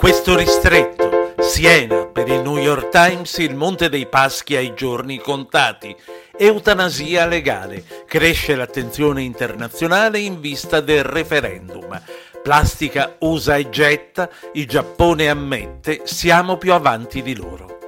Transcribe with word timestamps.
questo 0.00 0.34
ristretto, 0.34 1.34
Siena, 1.40 2.06
per 2.06 2.26
il 2.26 2.40
New 2.40 2.56
York 2.56 2.88
Times, 2.88 3.36
il 3.36 3.54
Monte 3.54 3.90
dei 3.90 4.06
Paschi 4.06 4.56
ai 4.56 4.72
giorni 4.74 5.18
contati. 5.18 5.94
Eutanasia 6.38 7.26
legale. 7.26 7.84
Cresce 8.06 8.54
l'attenzione 8.54 9.20
internazionale 9.20 10.18
in 10.18 10.40
vista 10.40 10.80
del 10.80 11.04
referendum. 11.04 12.00
Plastica 12.42 13.16
usa 13.18 13.56
e 13.56 13.68
getta, 13.68 14.30
il 14.54 14.66
Giappone 14.66 15.28
ammette, 15.28 16.00
siamo 16.04 16.56
più 16.56 16.72
avanti 16.72 17.20
di 17.20 17.36
loro. 17.36 17.80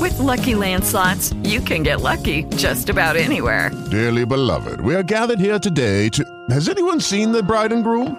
With 0.00 0.18
lucky 0.18 0.54
landslots, 0.54 1.32
you 1.44 1.62
can 1.62 1.84
get 1.84 2.00
lucky 2.00 2.44
just 2.56 2.88
about 2.88 3.14
anywhere. 3.14 3.70
Dearly 3.88 4.26
beloved, 4.26 4.80
we 4.80 4.96
are 4.96 5.04
gathered 5.04 5.38
here 5.38 5.60
today 5.60 6.08
to. 6.08 6.24
Has 6.50 6.68
anyone 6.68 6.98
seen 6.98 7.30
the 7.30 7.42
bride 7.44 7.72
and 7.72 7.84
groom? 7.84 8.18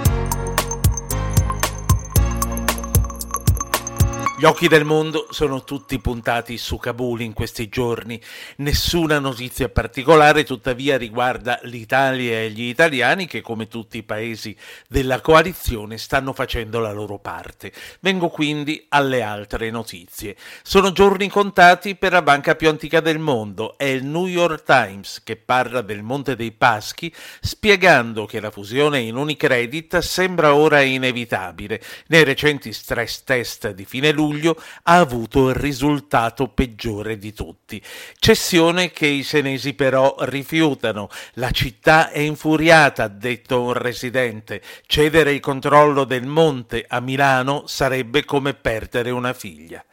Gli 4.41 4.45
occhi 4.45 4.67
del 4.67 4.85
mondo 4.85 5.27
sono 5.29 5.63
tutti 5.63 5.99
puntati 5.99 6.57
su 6.57 6.77
Kabul 6.77 7.21
in 7.21 7.33
questi 7.33 7.69
giorni. 7.69 8.19
Nessuna 8.55 9.19
notizia 9.19 9.69
particolare 9.69 10.43
tuttavia 10.43 10.97
riguarda 10.97 11.59
l'Italia 11.65 12.39
e 12.39 12.49
gli 12.49 12.63
italiani 12.63 13.27
che 13.27 13.41
come 13.41 13.67
tutti 13.67 13.99
i 13.99 14.03
paesi 14.03 14.57
della 14.87 15.21
coalizione 15.21 15.99
stanno 15.99 16.33
facendo 16.33 16.79
la 16.79 16.91
loro 16.91 17.19
parte. 17.19 17.71
Vengo 17.99 18.29
quindi 18.29 18.83
alle 18.89 19.21
altre 19.21 19.69
notizie. 19.69 20.35
Sono 20.63 20.91
giorni 20.91 21.29
contati 21.29 21.93
per 21.93 22.11
la 22.11 22.23
banca 22.23 22.55
più 22.55 22.67
antica 22.67 22.99
del 22.99 23.19
mondo. 23.19 23.77
È 23.77 23.83
il 23.83 24.03
New 24.03 24.25
York 24.25 24.63
Times 24.63 25.21
che 25.23 25.35
parla 25.35 25.81
del 25.81 26.01
Monte 26.01 26.35
dei 26.35 26.51
Paschi 26.51 27.13
spiegando 27.41 28.25
che 28.25 28.39
la 28.39 28.49
fusione 28.49 29.01
in 29.01 29.17
Unicredit 29.17 29.99
sembra 29.99 30.55
ora 30.55 30.81
inevitabile. 30.81 31.79
Nei 32.07 32.23
recenti 32.23 32.73
stress 32.73 33.21
test 33.21 33.69
di 33.73 33.85
fine 33.85 34.09
luglio 34.09 34.29
luglio 34.31 34.55
ha 34.83 34.97
avuto 34.97 35.49
il 35.49 35.55
risultato 35.55 36.47
peggiore 36.47 37.17
di 37.17 37.33
tutti. 37.33 37.81
Cessione 38.17 38.91
che 38.91 39.07
i 39.07 39.23
senesi 39.23 39.73
però 39.73 40.15
rifiutano. 40.19 41.09
La 41.33 41.51
città 41.51 42.09
è 42.09 42.19
infuriata, 42.19 43.03
ha 43.03 43.07
detto 43.09 43.61
un 43.61 43.73
residente. 43.73 44.61
Cedere 44.85 45.33
il 45.33 45.39
controllo 45.39 46.05
del 46.05 46.25
monte 46.25 46.85
a 46.87 46.99
Milano 46.99 47.63
sarebbe 47.67 48.23
come 48.23 48.53
perdere 48.53 49.09
una 49.09 49.33
figlia. 49.33 49.83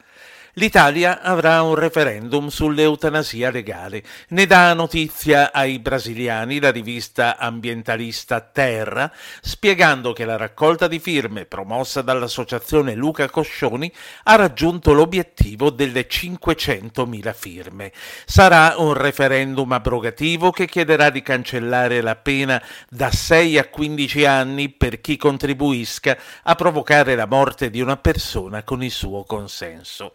L'Italia 0.53 1.21
avrà 1.21 1.61
un 1.61 1.75
referendum 1.75 2.47
sull'eutanasia 2.47 3.51
legale. 3.51 4.01
Ne 4.29 4.47
dà 4.47 4.73
notizia 4.73 5.53
ai 5.53 5.77
brasiliani 5.77 6.59
la 6.59 6.71
rivista 6.71 7.37
ambientalista 7.37 8.41
Terra, 8.41 9.11
spiegando 9.41 10.11
che 10.11 10.25
la 10.25 10.37
raccolta 10.37 10.87
di 10.87 10.97
firme 10.97 11.45
promossa 11.45 12.01
dall'associazione 12.01 12.95
Luca 12.95 13.29
Coscioni 13.29 13.93
ha 14.23 14.35
raggiunto 14.35 14.91
l'obiettivo 14.93 15.69
delle 15.69 16.07
500.000 16.07 17.33
firme. 17.35 17.91
Sarà 18.25 18.73
un 18.77 18.93
referendum 18.93 19.71
abrogativo 19.71 20.49
che 20.49 20.67
chiederà 20.67 21.11
di 21.11 21.21
cancellare 21.21 22.01
la 22.01 22.15
pena 22.15 22.61
da 22.89 23.11
6 23.11 23.59
a 23.59 23.67
15 23.67 24.25
anni 24.25 24.69
per 24.69 24.99
chi 24.99 25.15
contribuisca 25.15 26.17
a 26.43 26.55
provocare 26.55 27.15
la 27.15 27.27
morte 27.27 27.69
di 27.69 27.81
una 27.81 27.97
persona 27.97 28.63
con 28.63 28.83
il 28.83 28.91
suo 28.91 29.23
consenso. 29.23 30.13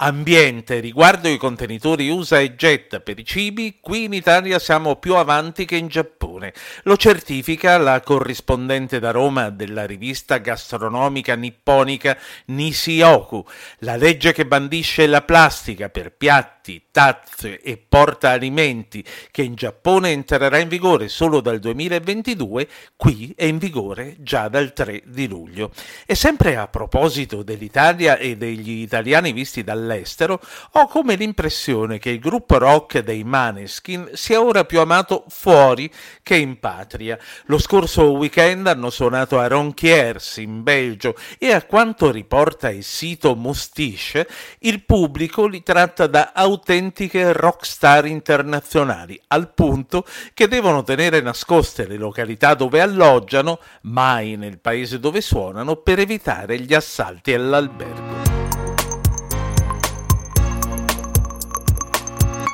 Ambiente, 0.00 0.78
riguardo 0.78 1.26
i 1.26 1.38
contenitori 1.38 2.08
usa 2.08 2.38
e 2.38 2.54
getta 2.54 3.00
per 3.00 3.18
i 3.18 3.24
cibi, 3.24 3.78
qui 3.80 4.04
in 4.04 4.12
Italia 4.12 4.60
siamo 4.60 4.94
più 4.94 5.16
avanti 5.16 5.64
che 5.64 5.74
in 5.74 5.88
Giappone. 5.88 6.54
Lo 6.84 6.96
certifica 6.96 7.76
la 7.78 8.00
corrispondente 8.00 9.00
da 9.00 9.10
Roma 9.10 9.50
della 9.50 9.86
rivista 9.86 10.38
gastronomica 10.38 11.34
nipponica 11.34 12.16
Nisioku, 12.44 13.44
la 13.78 13.96
legge 13.96 14.32
che 14.32 14.46
bandisce 14.46 15.08
la 15.08 15.22
plastica 15.22 15.88
per 15.88 16.12
piatti, 16.12 16.84
tazze 16.92 17.60
e 17.60 17.76
porta 17.76 18.30
alimenti 18.30 19.04
che 19.32 19.42
in 19.42 19.56
Giappone 19.56 20.12
entrerà 20.12 20.58
in 20.58 20.68
vigore 20.68 21.08
solo 21.08 21.40
dal 21.40 21.58
2022, 21.58 22.68
qui 22.94 23.32
è 23.36 23.46
in 23.46 23.58
vigore 23.58 24.14
già 24.20 24.46
dal 24.46 24.72
3 24.72 25.02
di 25.06 25.26
luglio. 25.26 25.72
E 26.06 26.14
sempre 26.14 26.54
a 26.54 26.68
proposito 26.68 27.42
dell'Italia 27.42 28.16
e 28.16 28.36
degli 28.36 28.80
italiani 28.80 29.32
visti 29.32 29.64
dal 29.64 29.86
all'estero, 29.88 30.40
ho 30.72 30.86
come 30.86 31.14
l'impressione 31.14 31.98
che 31.98 32.10
il 32.10 32.18
gruppo 32.20 32.58
rock 32.58 32.98
dei 32.98 33.24
Maneskin 33.24 34.10
sia 34.12 34.40
ora 34.40 34.64
più 34.64 34.80
amato 34.80 35.24
fuori 35.28 35.90
che 36.22 36.36
in 36.36 36.58
patria. 36.58 37.18
Lo 37.46 37.58
scorso 37.58 38.12
weekend 38.12 38.66
hanno 38.66 38.90
suonato 38.90 39.38
a 39.38 39.46
Ronquiers 39.46 40.36
in 40.36 40.62
Belgio 40.62 41.14
e 41.38 41.52
a 41.52 41.62
quanto 41.62 42.10
riporta 42.10 42.70
il 42.70 42.84
sito 42.84 43.34
Mustiche, 43.34 44.28
il 44.60 44.84
pubblico 44.84 45.46
li 45.46 45.62
tratta 45.62 46.06
da 46.06 46.32
autentiche 46.34 47.32
rockstar 47.32 48.06
internazionali, 48.06 49.20
al 49.28 49.52
punto 49.54 50.04
che 50.34 50.48
devono 50.48 50.82
tenere 50.82 51.20
nascoste 51.20 51.86
le 51.86 51.96
località 51.96 52.54
dove 52.54 52.80
alloggiano, 52.80 53.60
mai 53.82 54.36
nel 54.36 54.58
paese 54.58 54.98
dove 54.98 55.20
suonano, 55.20 55.76
per 55.76 55.98
evitare 55.98 56.60
gli 56.60 56.74
assalti 56.74 57.32
all'albergo. 57.32 58.17